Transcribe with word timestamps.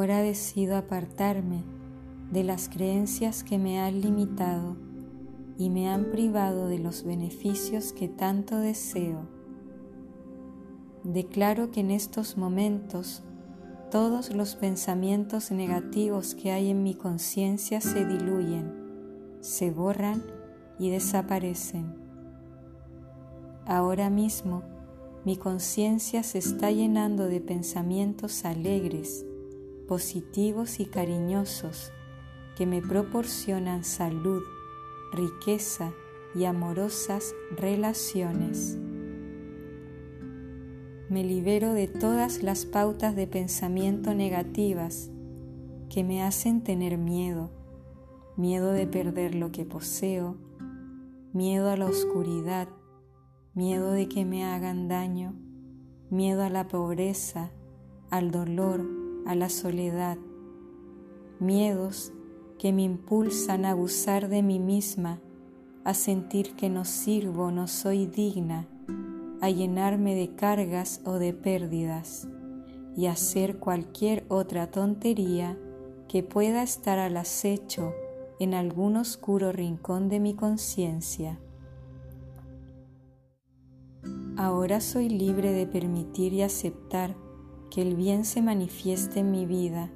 Ahora 0.00 0.22
decido 0.22 0.78
apartarme 0.78 1.62
de 2.32 2.42
las 2.42 2.70
creencias 2.70 3.44
que 3.44 3.58
me 3.58 3.80
han 3.80 4.00
limitado 4.00 4.78
y 5.58 5.68
me 5.68 5.90
han 5.90 6.06
privado 6.06 6.68
de 6.68 6.78
los 6.78 7.04
beneficios 7.04 7.92
que 7.92 8.08
tanto 8.08 8.56
deseo. 8.56 9.28
Declaro 11.04 11.70
que 11.70 11.80
en 11.80 11.90
estos 11.90 12.38
momentos 12.38 13.22
todos 13.90 14.34
los 14.34 14.56
pensamientos 14.56 15.50
negativos 15.50 16.34
que 16.34 16.50
hay 16.50 16.70
en 16.70 16.82
mi 16.82 16.94
conciencia 16.94 17.82
se 17.82 18.06
diluyen, 18.06 18.72
se 19.40 19.70
borran 19.70 20.22
y 20.78 20.88
desaparecen. 20.88 21.94
Ahora 23.66 24.08
mismo 24.08 24.62
mi 25.26 25.36
conciencia 25.36 26.22
se 26.22 26.38
está 26.38 26.70
llenando 26.70 27.26
de 27.26 27.42
pensamientos 27.42 28.46
alegres, 28.46 29.26
positivos 29.90 30.78
y 30.78 30.86
cariñosos 30.86 31.90
que 32.56 32.64
me 32.64 32.80
proporcionan 32.80 33.82
salud, 33.82 34.40
riqueza 35.12 35.92
y 36.32 36.44
amorosas 36.44 37.34
relaciones. 37.56 38.78
Me 41.08 41.24
libero 41.24 41.72
de 41.72 41.88
todas 41.88 42.44
las 42.44 42.66
pautas 42.66 43.16
de 43.16 43.26
pensamiento 43.26 44.14
negativas 44.14 45.10
que 45.88 46.04
me 46.04 46.22
hacen 46.22 46.62
tener 46.62 46.96
miedo, 46.96 47.50
miedo 48.36 48.70
de 48.70 48.86
perder 48.86 49.34
lo 49.34 49.50
que 49.50 49.64
poseo, 49.64 50.36
miedo 51.32 51.68
a 51.68 51.76
la 51.76 51.86
oscuridad, 51.86 52.68
miedo 53.54 53.90
de 53.90 54.08
que 54.08 54.24
me 54.24 54.44
hagan 54.44 54.86
daño, 54.86 55.34
miedo 56.10 56.44
a 56.44 56.48
la 56.48 56.68
pobreza, 56.68 57.50
al 58.08 58.30
dolor, 58.30 58.99
a 59.26 59.34
la 59.34 59.48
soledad, 59.48 60.18
miedos 61.38 62.12
que 62.58 62.72
me 62.72 62.82
impulsan 62.82 63.64
a 63.64 63.70
abusar 63.70 64.28
de 64.28 64.42
mí 64.42 64.58
misma, 64.58 65.20
a 65.84 65.94
sentir 65.94 66.54
que 66.56 66.68
no 66.68 66.84
sirvo, 66.84 67.50
no 67.50 67.66
soy 67.66 68.06
digna, 68.06 68.68
a 69.40 69.48
llenarme 69.48 70.14
de 70.14 70.34
cargas 70.34 71.00
o 71.04 71.14
de 71.14 71.32
pérdidas 71.32 72.28
y 72.96 73.06
hacer 73.06 73.58
cualquier 73.58 74.24
otra 74.28 74.70
tontería 74.70 75.56
que 76.08 76.22
pueda 76.22 76.62
estar 76.62 76.98
al 76.98 77.16
acecho 77.16 77.94
en 78.38 78.52
algún 78.54 78.96
oscuro 78.96 79.52
rincón 79.52 80.08
de 80.08 80.20
mi 80.20 80.34
conciencia. 80.34 81.38
Ahora 84.36 84.80
soy 84.80 85.08
libre 85.08 85.52
de 85.52 85.66
permitir 85.66 86.32
y 86.32 86.42
aceptar 86.42 87.14
que 87.70 87.82
el 87.82 87.94
bien 87.94 88.24
se 88.24 88.42
manifieste 88.42 89.20
en 89.20 89.30
mi 89.30 89.46
vida 89.46 89.90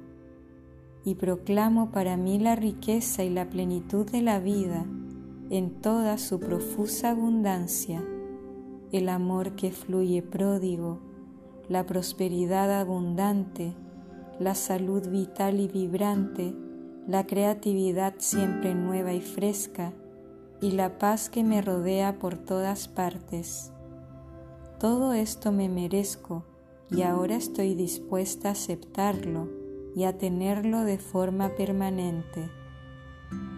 y 1.03 1.15
proclamo 1.15 1.91
para 1.91 2.17
mí 2.17 2.39
la 2.39 2.55
riqueza 2.55 3.23
y 3.23 3.29
la 3.29 3.49
plenitud 3.49 4.09
de 4.09 4.21
la 4.21 4.39
vida 4.39 4.85
en 5.51 5.81
toda 5.81 6.17
su 6.17 6.39
profusa 6.39 7.11
abundancia, 7.11 8.03
el 8.91 9.09
amor 9.09 9.55
que 9.55 9.71
fluye 9.71 10.23
pródigo, 10.23 10.99
la 11.69 11.85
prosperidad 11.85 12.71
abundante, 12.79 13.75
la 14.39 14.55
salud 14.55 15.07
vital 15.09 15.59
y 15.59 15.67
vibrante, 15.67 16.55
la 17.07 17.27
creatividad 17.27 18.15
siempre 18.17 18.73
nueva 18.73 19.13
y 19.13 19.21
fresca, 19.21 19.93
y 20.61 20.71
la 20.71 20.97
paz 20.97 21.29
que 21.29 21.43
me 21.43 21.61
rodea 21.61 22.17
por 22.17 22.37
todas 22.37 22.87
partes. 22.87 23.71
Todo 24.79 25.13
esto 25.13 25.51
me 25.51 25.69
merezco 25.69 26.43
y 26.91 27.01
ahora 27.01 27.35
estoy 27.35 27.75
dispuesta 27.75 28.49
a 28.49 28.51
aceptarlo 28.51 29.49
y 29.95 30.03
a 30.03 30.17
tenerlo 30.17 30.81
de 30.81 30.97
forma 30.97 31.55
permanente. 31.55 32.49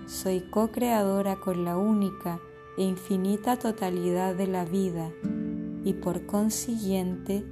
Soy 0.06 0.42
co-creadora 0.42 1.38
con 1.38 1.66
la 1.66 1.78
única 1.78 2.40
e 2.78 2.84
infinita 2.84 3.58
totalidad 3.58 4.36
de 4.36 4.48
la 4.48 4.64
vida 4.64 5.12
y 5.84 5.94
por 5.94 6.26
consiguiente 6.26 7.46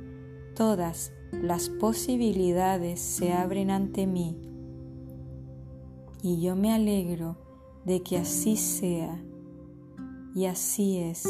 todas 0.55 1.11
las 1.31 1.69
posibilidades 1.69 3.01
se 3.01 3.33
abren 3.33 3.71
ante 3.71 4.07
mí. 4.07 4.37
Y 6.21 6.41
yo 6.41 6.55
me 6.55 6.73
alegro 6.73 7.37
de 7.85 8.01
que 8.01 8.17
así 8.17 8.55
sea 8.55 9.21
y 10.33 10.45
así 10.45 10.97
es. 10.97 11.25